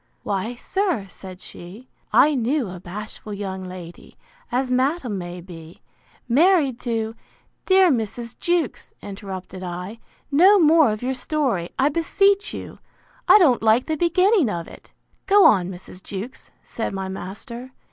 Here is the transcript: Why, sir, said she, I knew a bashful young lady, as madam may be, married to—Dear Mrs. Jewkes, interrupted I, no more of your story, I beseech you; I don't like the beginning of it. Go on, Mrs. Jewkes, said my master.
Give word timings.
Why, 0.23 0.55
sir, 0.55 1.05
said 1.07 1.41
she, 1.41 1.87
I 2.11 2.33
knew 2.33 2.71
a 2.71 2.79
bashful 2.79 3.35
young 3.35 3.63
lady, 3.63 4.17
as 4.51 4.71
madam 4.71 5.19
may 5.19 5.41
be, 5.41 5.83
married 6.27 6.79
to—Dear 6.79 7.91
Mrs. 7.91 8.35
Jewkes, 8.39 8.95
interrupted 9.03 9.61
I, 9.61 9.99
no 10.31 10.57
more 10.57 10.89
of 10.91 11.03
your 11.03 11.13
story, 11.13 11.69
I 11.77 11.89
beseech 11.89 12.51
you; 12.51 12.79
I 13.27 13.37
don't 13.37 13.61
like 13.61 13.85
the 13.85 13.95
beginning 13.95 14.49
of 14.49 14.67
it. 14.67 14.91
Go 15.27 15.45
on, 15.45 15.69
Mrs. 15.69 16.01
Jewkes, 16.01 16.49
said 16.63 16.93
my 16.93 17.07
master. 17.07 17.71